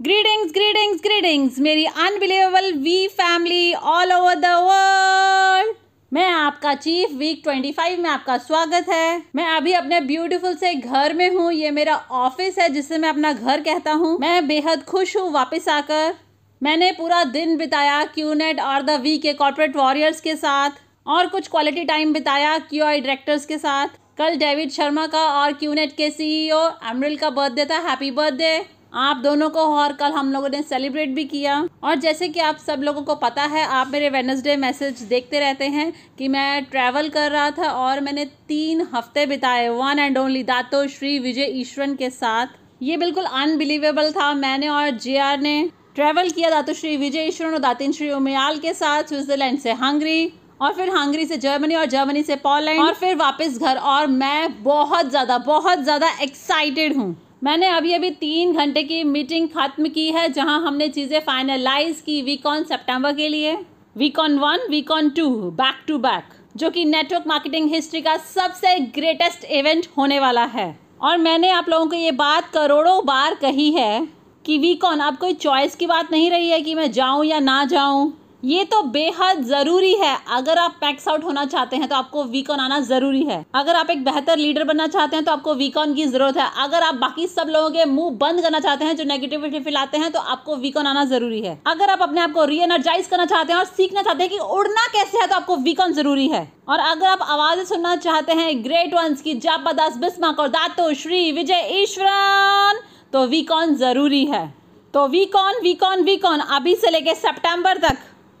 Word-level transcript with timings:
Greetings 0.00 0.50
greetings 0.52 1.00
greetings 1.02 1.58
मेरी 1.58 1.84
unbelievable 1.86 2.72
V 2.72 3.06
family 3.10 3.72
all 3.74 4.12
over 4.12 4.34
the 4.34 4.46
world 4.62 5.74
मैं 6.12 6.26
आपका 6.28 6.74
chief 6.74 7.12
week 7.12 7.42
25 7.46 7.98
में 7.98 8.08
आपका 8.10 8.36
स्वागत 8.38 8.88
है। 8.88 9.22
मैं 9.36 9.46
अभी 9.46 9.72
अपने 9.72 10.00
ब्यूटीफुल 10.02 10.54
से 10.56 10.74
घर 10.74 11.14
में 11.14 11.28
हूँ। 11.30 11.50
ये 11.52 11.70
मेरा 11.70 11.94
ऑफ़िस 12.18 12.58
है 12.58 12.68
जिसे 12.68 12.98
मैं 12.98 13.08
अपना 13.08 13.32
घर 13.32 13.60
कहता 13.60 13.92
हूँ। 13.92 14.16
मैं 14.20 14.46
बेहद 14.48 14.84
खुश 14.84 15.16
हूँ 15.16 15.30
वापस 15.32 15.68
आकर। 15.68 16.14
मैंने 16.62 16.92
पूरा 16.92 17.24
दिन 17.32 17.56
बिताया 17.56 18.04
क्यूनेट 18.04 18.60
और 18.60 18.82
द 18.82 19.00
वी 19.00 19.16
के 19.18 19.32
कॉर्पोरेट 19.34 19.76
वॉरियर्स 19.76 20.20
के 20.20 20.36
साथ 20.36 20.80
और 21.06 21.26
कुछ 21.26 21.48
क्वालिटी 21.48 21.84
टाइम 21.84 22.12
बिताया 22.12 22.56
क्यू 22.60 22.84
आई 22.84 23.00
डायरेक्टर्स 23.00 23.46
के 23.46 23.58
साथ। 23.58 23.98
कल 24.18 24.36
डेविड 24.38 24.70
शर्मा 24.70 25.06
का 25.06 25.26
और 25.32 25.52
क्यूनेट 25.54 25.96
के 25.96 26.10
सीईओ 26.12 26.64
एमरिल 26.90 27.16
का 27.16 27.30
बर्थडे 27.32 27.64
था। 27.64 27.78
हैप्पी 27.88 28.10
बर्थडे 28.12 28.56
आप 28.96 29.16
दोनों 29.18 29.48
को 29.50 29.60
और 29.76 29.92
कल 29.94 30.12
हम 30.12 30.32
लोगों 30.32 30.48
ने 30.48 30.60
सेलिब्रेट 30.64 31.10
भी 31.14 31.24
किया। 31.26 31.56
और 31.84 31.94
जैसे 31.96 32.28
कि 32.28 32.40
आप 32.40 32.58
सब 32.58 32.82
लोगों 32.82 33.02
को 33.02 33.14
पता 33.16 33.42
है, 33.44 33.64
आप 33.64 33.88
मेरे 33.88 34.08
वेनसडे 34.10 34.56
मैसेज 34.56 35.02
देखते 35.04 35.40
रहते 35.40 35.64
हैं 35.66 35.92
कि 36.18 36.28
मैं 36.28 36.64
ट्रैवल 36.66 37.08
कर 37.08 37.30
रहा 37.30 37.50
था 37.50 37.70
और 37.70 38.00
मैंने 38.00 38.24
तीन 38.48 38.86
हफ़्ते 38.94 39.26
बिताए 39.26 39.68
one 39.70 39.98
and 39.98 40.18
only 40.18 40.42
Dato 40.44 40.86
Shri 40.88 41.18
Vijay 41.18 41.52
Eswaran 41.54 41.94
के 41.94 42.10
साथ। 42.10 42.54
ये 42.82 42.96
बिल्कुल 42.96 43.24
अनबिलीवेबल 43.24 44.10
था। 44.12 44.32
मैंने 44.34 44.68
और 44.68 44.90
जे 44.98 45.36
ने 45.38 45.70
ट्रैवल 45.94 46.30
किया 46.30 46.50
दातो 46.50 46.72
श्री 46.74 46.96
विजय 46.96 47.26
ईश्वरन 47.26 47.52
और 47.52 47.58
दातिन 47.60 47.92
श्री 47.92 48.10
उमयाल 48.12 48.58
के 48.58 48.72
साथ 48.74 49.02
स्विट्जरलैंड 49.04 49.58
से 49.58 49.72
हंगरी 49.74 50.32
और 50.60 50.72
फिर 50.72 50.90
हंगरी 50.90 51.24
से 51.26 51.36
जर्मनी 51.38 51.74
और 51.74 51.86
जर्मनी 51.86 52.22
से 52.22 52.36
पोलैंड 52.38 52.80
और 52.80 52.94
फिर 52.94 53.14
वापस 53.16 53.58
घर। 53.58 53.76
और 53.76 54.06
मैं 54.08 54.62
बहुत 54.62 55.10
ज़्यादा 55.10 55.38
बहुत 55.46 55.78
ज़्यादा 55.80 56.10
एक्साइटेड 56.22 56.96
हूँ। 56.96 57.14
मैंने 57.42 57.66
अभी 57.68 57.92
अभी 57.92 58.10
तीन 58.10 58.52
घंटे 58.52 58.82
की 58.82 59.02
मीटिंग 59.04 59.48
खत्म 59.48 59.88
की 59.88 60.06
है, 60.12 60.28
जहाँ 60.28 60.60
हमने 60.60 60.88
चीज़ें 60.88 61.18
फाइनलाइज 61.20 62.00
की 62.00 62.20
वीक 62.22 62.46
ऑन 62.46 62.62
सेप्टेम्बर 62.64 63.12
के 63.12 63.28
लिए। 63.28 63.56
Week 63.96 64.18
on 64.18 64.38
one 64.38 64.66
week 64.70 64.90
on 64.90 65.10
two 65.10 65.28
back 65.52 65.82
to 65.88 65.98
back 65.98 66.32
जो 66.56 66.70
कि 66.70 66.84
नेटवर्क 66.84 67.26
मार्केटिंग 67.26 67.68
हिस्ट्री 67.70 68.00
का 68.00 68.16
सबसे 68.16 68.78
ग्रेटेस्ट 68.94 69.44
इवेंट 69.50 69.86
होने 69.98 70.20
वाला 70.20 70.44
है। 70.46 70.68
और 71.00 71.18
मैंने 71.18 71.50
आप 71.50 71.68
लोगों 71.68 71.86
को 71.86 71.96
ये 71.96 72.12
बात 72.14 72.50
करोड़ों 72.50 73.04
बार 73.06 73.34
कही 73.34 73.70
है 73.72 74.06
कि 74.44 74.58
वीक 74.58 74.84
ऑन 74.84 75.00
अब 75.00 75.16
कोई 75.16 75.34
चॉइस 75.36 75.76
की 75.76 75.86
बात 75.86 76.12
नहीं 76.12 76.30
रही 76.30 76.48
है 76.50 76.60
कि 76.62 76.74
मैं 76.74 76.90
जाऊँ 76.92 77.24
या 77.24 77.40
ना 77.40 77.64
जाऊँ। 77.66 78.12
ये 78.42 78.64
तो 78.64 78.80
बेहद 78.84 79.42
ज़रूरी 79.44 79.92
है। 79.94 80.16
अगर 80.32 80.58
आप 80.58 80.74
पैक्स 80.80 81.06
आउट 81.08 81.24
होना 81.24 81.44
चाहते 81.44 81.76
हैं 81.76 81.88
तो 81.88 81.94
आपको 81.94 82.24
वीकॉन 82.24 82.60
आना 82.60 82.78
ज़रूरी 82.80 83.22
है। 83.22 83.44
अगर 83.54 83.76
आप 83.76 83.90
एक 83.90 84.04
बेहतर 84.04 84.36
लीडर 84.38 84.64
बनना 84.64 84.86
चाहते 84.86 85.16
हैं 85.16 85.24
तो 85.24 85.32
आपको 85.32 85.54
वीकॉन 85.54 85.94
की 85.94 86.04
ज़रूरत 86.06 86.36
है। 86.36 86.48
अगर 86.64 86.82
आप 86.82 86.94
बाकी 86.94 87.26
सब 87.26 87.48
लोगों 87.50 87.70
के 87.70 87.84
मुँह 87.84 88.10
बंद 88.16 88.42
करना 88.42 88.60
चाहते 88.60 88.84
हैं, 88.84 88.96
जो 88.96 89.04
नेगेटिविटी 89.04 89.60
फैलाते 89.60 89.98
हैं 89.98 90.10
तो 90.12 90.20
आपको 90.20 90.56
वीकॉन 90.56 90.86
आना 90.86 91.04
ज़रूरी 91.06 91.40
है। 91.40 91.58
अगर 91.66 91.90
आप 91.90 92.02
अपने 92.02 92.20
आप 92.20 92.32
को 92.32 92.44
री 92.44 92.58
एनर्जाइज 92.60 93.06
करना 93.06 93.26
चाहते 93.26 93.52
हैं 93.52 93.58
और 93.58 93.66
सीखना 93.66 94.02
चाहते 94.02 94.22
हैं 94.22 94.30
कि 94.30 94.38
उड़ना 94.38 94.86
कैसे 94.92 95.18
है 95.18 95.26
तो 95.26 95.34
आपको 95.34 95.56
वीकॉन 95.58 95.92
ज़रूरी 95.92 96.28
है। 96.28 96.46
और 96.68 96.78
अगर 96.80 97.06
आप 97.06 97.22
आवाज़ें 97.22 97.64
सुनना 97.64 97.94
चाहते 97.98 98.32
हैं 98.34 98.64
ग्रेट 98.64 98.94
वंस 98.94 99.22
की 99.22 99.34
जापादास 99.36 99.96
बिस्माक 99.98 100.40
और 100.40 100.48
दातो, 100.50 100.92
श्री 100.94 101.30
विजय 101.32 101.68
ईश्वरन 101.72 102.80
तो 103.12 103.26
वीकॉन 103.26 103.74
ज़रूरी 103.76 104.24
है। 104.26 104.46
तो 104.94 105.06
वीकॉन 105.08 105.62
वीकॉन 105.62 106.02
वीकॉन 106.04 106.40
अभी 106.40 106.74
से 106.74 106.90
लेके 106.90 107.14
सितंबर 107.14 107.78
तक। 107.78 107.96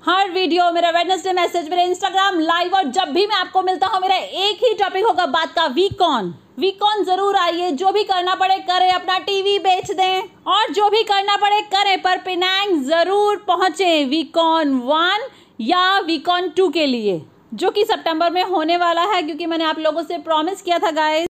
हर 0.06 0.30
वीडियो, 0.30 0.70
मेरा 0.72 0.90
वेडनेसडे 0.90 1.32
मैसेज 1.32 1.68
मेरे 1.70 1.84
इंस्टाग्राम 1.84 2.38
लाइव 2.40 2.74
और 2.76 2.90
जब 2.90 3.08
भी 3.12 3.26
मैं 3.26 3.36
आपको 3.36 3.62
मिलता 3.62 3.86
हूँ, 3.86 4.00
मेरा 4.00 4.16
एक 4.16 4.58
ही 4.64 4.72
टॉपिक 4.74 5.04
होगा 5.04 5.26
बात 5.26 5.52
का 5.54 5.66
वीक 5.68 6.02
ऑन 6.02 6.32
वीक 6.58 6.82
ऑन 6.82 7.02
ज़रूर 7.04 7.36
आइए, 7.36 7.70
जो 7.72 7.90
भी 7.92 8.04
करना 8.04 8.34
पड़े 8.34 8.58
करें, 8.60 8.90
अपना 8.90 9.18
टीवी 9.20 9.58
बेच 9.58 9.90
दें। 9.90 10.22
और 10.46 10.72
जो 10.72 10.88
भी 10.90 11.02
करना 11.02 11.36
पड़े 11.36 11.60
करें, 11.64 12.00
पर 12.02 12.18
पिनांग 12.18 12.82
ज़रूर 12.84 13.44
पहुँचे। 13.48 14.04
वीक 14.06 14.36
ऑन 14.38 14.74
वन 14.84 15.28
या 15.62 15.98
वीक 16.00 16.28
ऑन 16.28 16.48
टू 16.48 16.68
के 16.68 16.86
लिए? 16.86 17.20
जो 17.54 17.70
कि 17.70 17.84
सितंबर 17.84 18.30
में 18.30 18.42
होने 18.44 18.76
वाला 18.76 19.02
है, 19.04 19.22
क्योंकि 19.22 19.46
मैंने 19.46 19.64
आप 19.64 19.78
लोगों 19.78 20.02
से 20.02 20.18
प्रॉमिस 20.20 20.62
किया 20.62 20.78
था 20.78 20.90
गाइस 20.92 21.28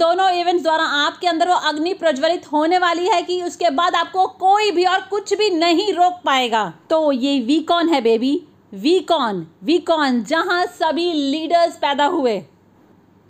दोनों 0.00 0.28
इवेंट्स 0.32 0.62
द्वारा 0.62 0.84
आपके 0.98 1.26
अंदर 1.28 1.48
वो 1.48 1.54
अग्नि 1.68 1.94
प्रज्वलित 1.94 2.52
होने 2.52 2.78
वाली 2.78 3.08
है 3.08 3.22
कि 3.22 3.42
उसके 3.42 3.70
बाद 3.72 3.94
आपको 3.96 4.26
कोई 4.40 4.70
भी 4.70 4.84
और 4.84 5.00
कुछ 5.10 5.34
भी 5.38 5.50
नहीं 5.52 5.92
रोक 5.94 6.20
पाएगा। 6.24 6.72
तो 6.90 7.10
ये 7.14 7.40
वीकॉन 7.42 7.88
है 7.88 8.00
बेबी 8.00 8.40
वीकॉन 8.74 9.46
वीकॉन 9.64 10.22
जहाँ 10.24 10.64
सभी 10.74 11.12
लीडर्स 11.12 11.76
पैदा 11.78 12.04
हुए। 12.06 12.38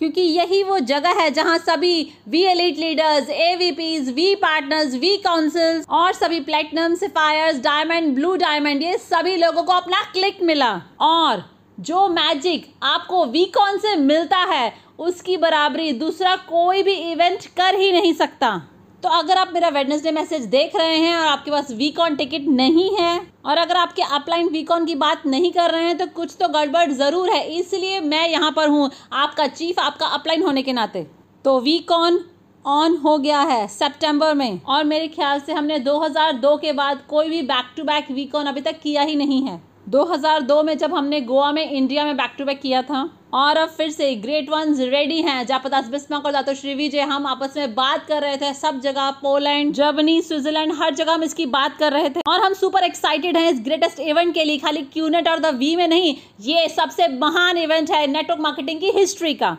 क्योंकि 0.00 0.20
यही 0.20 0.62
वो 0.62 0.78
जगह 0.80 1.20
है 1.20 1.30
जहाँ 1.30 1.56
सभी 1.59 2.12
V 2.28 2.42
elite 2.44 2.78
leaders 2.78 3.28
A 3.30 3.54
V 3.56 3.70
Ps 3.72 4.09
V 4.14 4.34
partners 4.36 4.94
V 4.94 5.16
councils 5.25 5.86
और 5.91 6.12
सभी 6.14 6.41
platinum 6.41 6.94
sapphires 6.97 7.60
diamond 7.60 8.14
blue 8.14 8.34
diamond 8.38 8.82
ये 8.82 8.97
सभी 9.00 9.36
लोगों 9.36 9.62
को 9.62 9.72
अपना 9.72 10.03
क्लिक 10.12 10.42
मिला। 10.42 10.70
और 11.00 11.42
जो 11.80 12.08
मैजिक 12.10 12.66
आपको 12.84 13.24
वीकॉन 13.26 13.78
से 13.78 13.94
मिलता 13.98 14.38
है, 14.46 14.72
उसकी 15.00 15.36
बराबरी 15.38 15.92
दूसरा 15.94 16.34
कोई 16.48 16.82
भी 16.82 16.94
इवेंट 17.12 17.46
कर 17.56 17.74
ही 17.74 17.91
नहीं 17.92 18.12
सकता। 18.14 18.56
तो 19.02 19.08
अगर 19.10 19.38
आप 19.38 19.50
मेरा 19.54 19.68
वेडनेसडे 19.68 20.10
मैसेज 20.12 20.44
देख 20.46 20.74
रहे 20.76 20.96
हैं 20.96 21.16
और 21.16 21.26
आपके 21.26 21.50
पास 21.50 21.70
वीक 21.72 21.98
ऑन 21.98 22.16
टिकट 22.16 22.48
नहीं 22.50 22.88
है, 22.96 23.20
और 23.44 23.58
अगर 23.58 23.76
आपके 23.76 24.02
अपलाइन 24.10 24.48
वीकॉन 24.48 24.86
की 24.86 24.94
बात 24.96 25.22
नहीं 25.26 25.52
कर 25.52 25.70
रहे 25.70 25.84
हैं 25.84 25.96
तो 25.98 26.06
कुछ 26.08 26.36
तो 26.41 26.48
गड़बड़ 26.50 26.91
ज़रूर 26.91 27.30
है। 27.30 27.46
इसलिए 27.50 28.00
मैं 28.02 28.28
यहाँ 28.28 28.50
पर 28.52 28.68
हूँ, 28.68 28.91
आपका 29.14 29.47
चीफ 29.48 29.78
आपका 29.80 30.06
अपलाइन 30.08 30.42
होने 30.42 30.62
के 30.62 30.72
नाते। 30.72 31.06
तो 31.44 31.58
वीक 31.60 31.92
ऑन 31.92 32.97
हो 32.97 33.16
गया 33.18 33.41
है 33.42 33.66
सितंबर 33.68 34.34
में। 34.34 34.60
और 34.62 34.84
मेरे 34.84 35.08
ख्याल 35.08 35.41
से 35.41 35.52
हमने 35.52 35.78
2002 35.80 36.56
के 36.58 36.72
बाद 36.74 37.02
कोई 37.08 37.28
भी 37.28 37.42
back 37.44 37.72
to 37.76 37.84
back 37.84 38.10
week 38.10 38.34
on 38.34 38.47
अभी 38.47 38.60
तक 38.60 38.80
किया 38.82 39.02
ही 39.02 39.16
नहीं 39.16 39.42
है। 39.42 39.69
2002 39.91 40.62
में 40.62 40.77
जब 40.78 40.95
हमने 40.95 41.21
गोवा 41.21 41.51
में, 41.53 41.71
इंडिया 41.71 42.05
में 42.05 42.17
बैक 42.17 42.34
टू 42.39 42.45
बैक 42.45 42.61
किया 42.61 42.83
था, 42.83 42.99
और 43.34 43.56
अब 43.56 43.69
फिर 43.69 43.91
से 43.91 44.15
ग्रेट 44.17 44.51
वंस 44.51 44.81
रेडी 44.81 45.21
हैं। 45.23 45.47
जापदास 45.47 45.89
बिस्मक 45.89 46.27
और 46.27 46.33
दातो 46.33 46.55
श्री 46.55 46.75
विजय 46.75 47.01
हम 47.01 47.27
आपस 47.27 47.56
में 47.56 47.75
बात 47.75 48.06
कर 48.06 48.23
रहे 48.23 48.37
थे 48.37 48.53
सब 48.55 48.81
जगह, 48.81 49.11
पोलैंड, 49.11 49.73
जर्मनी, 49.75 50.21
स्विट्जरलैंड, 50.23 50.73
हर 50.73 50.95
जगह 50.95 51.12
हम 51.12 51.23
इसकी 51.23 51.47
बात 51.47 51.77
कर 51.77 51.93
रहे 51.93 52.11
थे। 52.11 52.21
और 52.28 52.41
हम 52.41 52.55
सुपर 52.55 52.84
एक्साइटेड 52.84 53.37
हैं 53.37 53.51
इस 53.51 53.61
ग्रेटेस्ट 53.61 54.01
इवेंट 54.01 54.34
के 54.34 54.45
लिए, 54.45 54.59
खाली 54.59 54.83
क्यूनेट 54.83 55.28
और 55.28 55.39
द 55.39 55.55
वी 55.55 55.75
में 55.77 55.87
नहीं, 55.89 56.15
ये 56.41 56.69
सबसे 56.69 57.09
महान 57.09 57.59
इवेंट 57.59 57.91
है 57.91 58.07
नेटवर्क 58.07 58.41
मार्केटिंग 58.41 58.81
की 58.81 58.91
हिस्ट्री 58.91 59.34
का। 59.34 59.57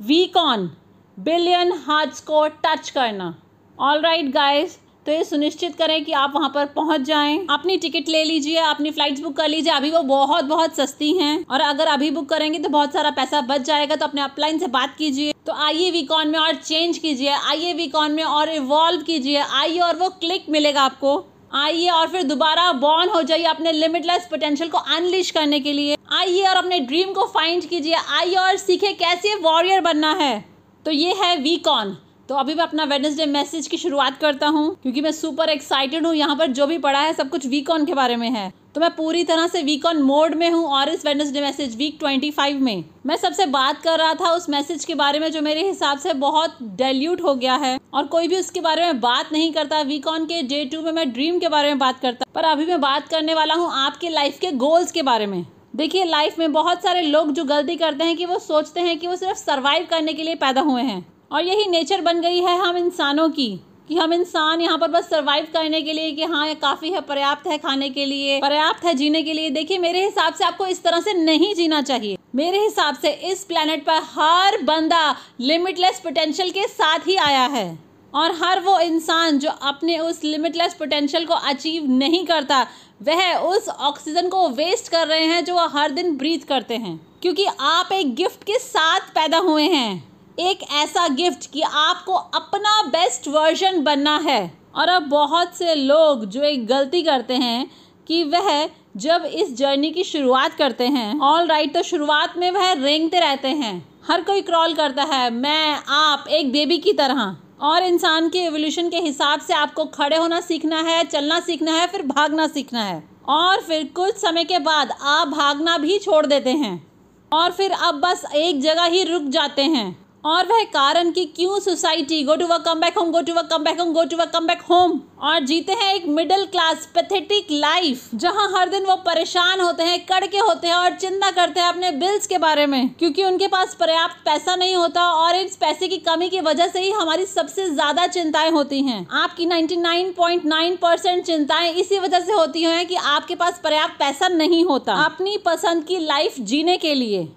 V 0.00 0.24
con? 0.26 0.70
बिलियन 1.18 1.72
हार्ट्स 1.86 2.20
को 2.20 2.46
टच 2.64 2.90
करना। 2.90 3.34
ऑल 3.78 4.00
राइट 4.00 4.32
गाइज़ 4.32 4.76
तो 5.06 5.12
ये 5.12 5.24
सुनिश्चित 5.24 5.74
करें 5.76 6.04
कि 6.04 6.12
आप 6.12 6.32
वहाँ 6.34 6.48
पर 6.48 6.64
पहुँच 6.66 7.00
जाएँ। 7.00 7.36
अपनी 7.50 7.76
टिकट 7.76 8.08
ले 8.08 8.22
लीजिए, 8.24 8.56
अपनी 8.58 8.90
फ्लाइट्स 8.90 9.20
बुक 9.20 9.36
कर 9.36 9.48
लीजिए। 9.48 9.72
अभी 9.72 9.90
वो 9.90 10.00
बहुत 10.02 10.44
बहुत 10.44 10.76
सस्ती 10.76 11.12
हैं। 11.12 11.44
और 11.44 11.60
अगर 11.60 11.86
अभी 11.86 12.10
बुक 12.10 12.28
करेंगे 12.28 12.58
तो 12.58 12.68
बहुत 12.68 12.92
सारा 12.92 13.10
पैसा 13.10 13.40
बच 13.40 13.60
जाएगा 13.60 13.96
तो 13.96 14.06
अपने 14.06 14.20
अपलाइन 14.20 14.58
से 14.58 14.66
बात 14.66 14.94
कीजिए। 14.98 15.34
तो 15.46 15.52
आइए 15.56 15.90
वीकॉन 15.90 16.28
में 16.28 16.38
और 16.38 16.54
चेंज 16.54 16.98
कीजिए। 16.98 17.28
आइए 17.28 17.72
वीकॉन 17.72 18.12
में 18.12 18.22
और 18.24 18.48
इवॉल्व 18.48 19.02
कीजिए। 19.02 19.36
आइए 19.36 19.78
और 19.78 19.96
वो 19.96 20.08
क्लिक 20.10 20.46
मिलेगा 20.50 20.82
आपको। 20.82 21.14
आइए 21.54 21.88
और 21.88 22.08
फिर 22.08 22.22
दोबारा 22.22 22.72
बॉर्न 22.72 23.10
हो 23.10 23.22
जाइए 23.22 23.44
अपने 23.44 23.72
लिमिटलेस 23.72 24.26
पोटेंशियल 24.30 24.70
को 24.70 24.78
अनलिश 24.78 25.30
करने 25.30 25.60
के 25.60 25.72
लिए। 25.72 25.96
आइए 26.12 26.42
और 26.42 26.56
अपने 26.56 26.80
ड्रीम 26.80 27.12
को 27.12 27.26
फाइंड 27.26 27.64
कीजिए। 27.64 27.94
आइए 27.94 28.34
और 28.36 28.56
सीखे 28.56 28.92
कैसे 28.94 29.34
वॉरियर 29.34 29.80
बनना 29.80 30.12
है। 30.14 30.44
तो 30.86 30.90
ये 30.90 31.14
है 31.14 31.36
वीकॉन 31.36 31.96
तो 32.28 32.34
अभी 32.34 32.54
मैं 32.54 32.62
अपना 32.62 32.84
वेडनेसडे 32.84 33.26
मैसेज 33.26 33.66
की 33.68 33.76
शुरुआत 33.76 34.16
करता 34.20 34.46
हूँ, 34.48 34.74
क्योंकि 34.82 35.00
मैं 35.00 35.10
सुपर 35.12 35.48
एक्साइटेड 35.48 36.06
हूँ 36.06 36.14
यहाँ 36.14 36.36
पर 36.36 36.46
जो 36.48 36.66
भी 36.66 36.78
पढ़ा 36.78 37.00
है, 37.00 37.12
सब 37.12 37.28
कुछ 37.30 37.46
वीक 37.46 37.70
ऑन 37.70 37.84
के 37.86 37.94
बारे 37.94 38.16
में 38.16 38.30
है। 38.30 38.52
तो 38.74 38.80
मैं 38.80 38.90
पूरी 38.96 39.22
तरह 39.24 39.46
से 39.46 39.62
वीक 39.62 39.86
ऑन 39.86 40.02
मोड 40.02 40.34
में 40.34 40.50
हूँ 40.50 40.64
और 40.68 40.88
इस 40.88 41.04
Wednesday 41.06 41.40
message 41.40 41.76
week 41.76 41.96
twenty 42.00 42.30
five 42.30 42.58
में। 42.60 42.84
मैं 43.06 43.16
सबसे 43.16 43.46
बात 43.48 43.80
कर 43.82 43.98
रहा 43.98 44.14
था 44.14 44.32
उस 44.32 44.48
मैसेज 44.50 44.84
के 44.84 44.94
बारे 44.94 45.18
में 45.18 45.30
जो 45.32 45.42
मेरे 45.42 45.66
हिसाब 45.68 45.98
से 45.98 46.12
बहुत 46.16 46.58
डेल्यूट 46.76 47.22
हो 47.22 47.34
गया 47.34 47.54
है, 47.56 47.78
और 47.94 48.06
कोई 48.06 48.28
भी 48.28 48.36
उसके 48.36 48.60
बारे 48.60 48.82
में 48.82 49.00
बात 49.00 49.32
नहीं 49.32 49.52
करता। 49.52 49.80
वीक 49.82 50.06
ऑन 50.08 50.26
के 50.26 50.42
डे 50.44 50.64
टू 50.66 50.82
में 50.82 50.92
मैं 50.92 51.10
ड्रीम 51.12 51.38
के 51.38 51.48
बारे 51.48 51.68
में 51.68 51.78
बात 51.78 52.00
करता, 52.00 52.26
पर 52.34 52.44
अभी 52.44 52.66
मैं 52.66 52.80
बात 52.80 53.08
करने 53.08 53.34
वाला 53.34 53.54
हूँ 53.54 53.70
आपके 53.76 54.08
लाइफ 54.10 54.38
के 54.40 54.52
गोल्स 54.58 54.92
के 54.92 55.02
बारे 55.04 55.26
में। 55.26 55.44
देखिए 55.76 56.04
लाइफ 56.04 56.38
में 56.38 56.52
बहुत 56.52 56.82
सारे 56.82 57.00
लोग 57.02 57.32
जो 57.32 57.44
गलती 57.46 57.76
करते 57.76 58.04
हैं 58.04 58.16
कि 58.16 58.26
वो 58.26 58.38
सोचते 58.40 58.80
हैं 58.80 58.98
कि 58.98 59.06
वो 59.06 59.16
सिर्फ़ 59.16 59.38
सर्वाइव 59.38 59.86
करने 59.90 60.12
के 60.12 60.22
लिए 60.22 60.34
पैदा 60.36 60.60
हुए 60.62 60.82
हैं। 60.82 61.04
और 61.32 61.44
यही 61.44 61.66
नेचर 61.66 62.00
बन 62.00 62.20
गई 62.20 62.40
है 62.40 62.58
हम 62.58 62.76
इंसानों 62.76 63.28
की, 63.28 63.60
कि 63.88 63.96
हम 63.96 64.12
इंसान 64.12 64.60
यहाँ 64.60 64.78
पर 64.78 64.88
बस 64.88 65.08
सरवाइव 65.10 65.46
करने 65.52 65.82
के 65.82 65.92
लिए 65.92 66.12
कि 66.12 66.24
हाँ 66.24 66.48
ये 66.48 66.54
काफ़ी 66.54 66.90
है, 66.90 67.00
पर्याप्त 67.00 67.46
है 67.46 67.58
खाने 67.58 67.90
के 67.90 68.04
लिए, 68.04 68.40
पर्याप्त 68.40 68.84
है 68.84 68.94
जीने 68.94 69.22
के 69.22 69.32
लिए। 69.32 69.50
देखिए, 69.50 69.78
मेरे 69.78 70.04
हिसाब 70.04 70.34
से 70.34 70.44
आपको 70.44 70.66
इस 70.66 70.82
तरह 70.82 71.00
से 71.00 71.12
नहीं 71.12 71.54
जीना 71.54 71.82
चाहिए। 71.82 72.18
मेरे 72.34 72.58
हिसाब 72.58 72.96
से 72.96 73.10
इस 73.10 73.44
प्लेनेट 73.44 73.84
पर 73.86 74.00
हर 74.04 74.62
बंदा 74.62 75.16
लिमिटलेस 75.40 76.00
पोटेंशियल 76.00 76.50
के 76.50 76.62
साथ 76.62 76.98
ही 76.98 77.16
आया 77.16 77.46
है। 77.46 77.78
और 78.14 78.32
हर 78.42 78.60
वो 78.60 78.78
इंसान 78.78 79.38
जो 79.38 79.50
अपने 79.50 79.98
उस 79.98 80.24
लिमिटलेस 80.24 80.74
पोटेंशियल 80.74 81.26
को 81.26 81.34
अचीव 81.34 81.90
नहीं 81.90 82.26
करता, 82.26 82.66
वह 83.02 83.34
उस 83.34 83.68
ऑक्सीजन 83.68 84.28
को 84.28 84.48
वेस्ट 84.48 84.88
कर 84.88 85.06
रहे 85.06 85.24
हैं 85.24 85.44
जो 85.44 85.56
हर 85.58 85.90
दिन 85.90 86.16
ब्रीथ 86.16 86.38
करते 86.38 86.76
हैं। 86.76 87.18
क्योंकि 87.22 87.46
आप 87.60 87.92
एक 87.92 88.14
गिफ्ट 88.14 88.44
के 88.44 88.58
साथ 88.58 89.00
पैदा 89.00 89.38
हुए 89.38 89.62
हैं। 89.62 90.15
एक 90.38 90.58
ऐसा 90.72 91.08
गिफ्ट 91.08 91.50
कि 91.52 91.62
आपको 91.62 92.12
अपना 92.12 92.82
बेस्ट 92.82 93.28
वर्जन 93.28 93.82
बनना 93.82 94.18
है। 94.18 94.58
और 94.74 94.88
अब 94.88 95.02
बहुत 95.02 95.54
से 95.56 95.74
लोग 95.74 96.24
जो 96.24 96.42
एक 96.42 96.66
गलती 96.66 97.02
करते 97.02 97.34
हैं 97.34 97.70
कि 98.08 98.24
वह 98.24 98.70
जब 98.96 99.24
इस 99.24 99.56
जर्नी 99.56 99.90
की 99.90 100.04
शुरुआत 100.04 100.54
करते 100.54 100.86
हैं 100.86 101.20
ऑल 101.20 101.46
राइट 101.46 101.74
तो 101.74 101.82
शुरुआत 101.82 102.34
में 102.36 102.50
वह 102.50 102.72
रेंगते 102.72 103.20
रहते 103.20 103.48
हैं। 103.48 104.00
हर 104.08 104.22
कोई 104.22 104.40
क्रॉल 104.40 104.74
करता 104.74 105.02
है, 105.02 105.30
मैं, 105.30 105.80
आप, 105.88 106.24
एक 106.28 106.52
बेबी 106.52 106.78
की 106.78 106.92
तरह। 106.92 107.36
और 107.60 107.82
इंसान 107.82 108.28
के 108.28 108.38
एवोल्यूशन 108.38 108.88
के 108.88 108.96
हिसाब 108.96 109.40
से 109.40 109.54
आपको 109.54 109.84
खड़े 109.84 110.16
होना 110.16 110.40
सीखना 110.40 110.80
है, 110.80 111.04
चलना 111.04 111.40
सीखना 111.40 111.72
है, 111.72 111.86
फिर 111.86 112.02
भागना 112.02 112.46
सीखना 112.46 112.84
है। 112.84 113.08
और 113.28 113.60
फिर 113.60 113.92
कुछ 113.96 114.14
समय 114.14 114.44
के 114.44 114.58
बाद 114.58 114.96
आप 115.02 115.28
भागना 115.28 115.78
भी 115.78 115.98
छोड़ 115.98 116.26
देते 116.26 116.50
हैं। 116.50 116.86
और 117.32 117.50
फिर 117.50 117.72
अब 117.72 117.94
बस 117.94 118.24
एक 118.34 118.60
जगह 118.60 118.84
ही 118.84 119.04
रुक 119.04 119.22
जाते 119.22 119.62
हैं। 119.62 120.05
और 120.26 120.46
वह 120.46 120.62
कारण 120.72 121.10
कि 121.10 121.24
क्यों 121.36 121.58
society 121.60 122.22
go 122.24 122.34
to 122.36 122.46
work 122.46 122.62
come 122.64 122.80
back 122.80 122.96
home 122.98 123.10
go 123.12 123.20
to 123.22 123.34
work 123.34 123.48
come 123.50 123.64
back 123.64 123.80
home 123.80 123.92
go 123.92 124.04
to 124.04 124.16
work 124.16 124.30
come 124.30 124.46
back 124.46 124.62
home 124.70 125.00
और 125.22 125.44
जीते 125.46 125.72
हैं 125.72 125.92
एक 125.94 126.06
मिडिल 126.08 126.44
क्लास 126.46 126.88
पैथेटिक 126.94 127.50
लाइफ 127.50 128.08
जहाँ 128.14 128.48
हर 128.56 128.68
दिन 128.68 128.86
वो 128.86 128.96
परेशान 129.06 129.60
होते 129.60 129.82
हैं, 129.82 129.98
कड़के 130.06 130.38
होते 130.38 130.68
हैं 130.68 130.74
और 130.74 130.96
चिंता 130.96 131.30
करते 131.30 131.60
हैं 131.60 131.68
अपने 131.68 131.90
बिल्स 131.92 132.26
के 132.26 132.38
बारे 132.38 132.66
में, 132.66 132.88
क्योंकि 132.88 133.24
उनके 133.24 133.46
पास 133.46 133.74
पर्याप्त 133.74 134.24
पैसा 134.24 134.56
नहीं 134.56 134.74
होता 134.74 135.06
और 135.12 135.36
इस 135.36 135.56
पैसे 135.56 135.88
की 135.88 135.98
कमी 136.00 136.28
की 136.28 136.40
वजह 136.40 136.66
से 136.66 136.80
ही 136.80 136.90
हमारी 136.92 137.26
सबसे 137.26 137.70
ज़्यादा 137.70 138.06
चिंताएँ 138.08 138.50
होती 138.50 138.82
हैं। 138.82 139.06
आपकी 139.14 139.46
99.9 139.46 140.76
परसेंट 140.76 141.24
चिंताएँ 141.24 141.72
इसी 141.74 141.98
वजह 141.98 142.20
से 142.20 142.32
होती 142.32 142.62
हैं 142.62 142.86
कि 142.86 142.94
आपके 143.06 143.34
पास 143.34 143.60
पर्याप्त 143.64 143.98
पैसा 143.98 144.28
नहीं 144.28 144.64
होता। 144.64 145.02
अपनी 145.04 145.36
पसंद 145.46 145.84
की 145.84 145.98
लाइफ 146.06 146.40
जीने 146.42 146.76
के 146.76 146.94
लिए। 146.94 147.28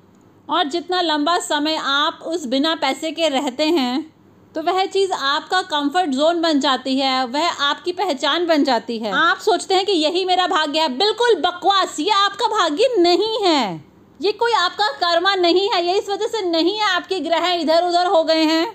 और 0.49 0.63
जितना 0.65 1.01
लंबा 1.01 1.37
समय 1.39 1.75
आप 1.79 2.19
उस 2.25 2.45
बिना 2.45 2.75
पैसे 2.75 3.11
के 3.11 3.29
रहते 3.29 3.65
हैं 3.65 4.19
तो 4.55 4.61
वह 4.63 4.85
चीज़ 4.85 5.11
आपका 5.13 5.61
कंफर्ट 5.63 6.09
जोन 6.09 6.41
बन 6.41 6.59
जाती 6.59 6.97
है, 6.99 7.25
वह 7.25 7.63
आपकी 7.63 7.91
पहचान 7.91 8.45
बन 8.47 8.63
जाती 8.63 8.97
है। 8.99 9.11
आप 9.13 9.39
सोचते 9.39 9.75
हैं 9.75 9.85
कि 9.85 9.91
यही 9.93 10.23
मेरा 10.25 10.47
भाग्य 10.47 10.79
है। 10.79 10.87
बिल्कुल 10.97 11.35
बकवास, 11.41 11.99
ये 11.99 12.11
आपका 12.11 12.47
भाग्य 12.47 12.87
नहीं 12.97 13.37
है। 13.43 13.83
ये 14.19 14.31
कोई 14.31 14.51
आपका 14.53 14.87
कर्मा 14.93 15.33
नहीं 15.35 15.67
है, 15.69 15.85
ये 15.85 15.97
इस 15.97 16.09
वजह 16.09 16.27
से 16.27 16.41
नहीं 16.41 16.77
है 16.77 16.85
आपके 16.85 17.19
ग्रह 17.19 17.51
इधर 17.51 17.83
उधर 17.83 18.07
हो 18.07 18.23
गए 18.23 18.43
हैं। 18.43 18.65